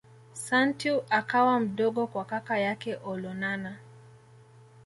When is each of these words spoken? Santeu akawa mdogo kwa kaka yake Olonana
Santeu 0.43 1.03
akawa 1.09 1.59
mdogo 1.59 2.07
kwa 2.07 2.25
kaka 2.25 2.57
yake 2.57 2.95
Olonana 3.05 3.77